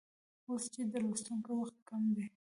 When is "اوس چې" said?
0.49-0.81